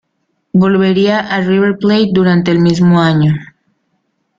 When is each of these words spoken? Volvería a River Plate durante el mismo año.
Volvería 0.61 1.19
a 1.19 1.41
River 1.41 1.77
Plate 1.77 2.09
durante 2.11 2.49
el 2.49 2.57
mismo 2.59 2.99
año. 3.03 3.35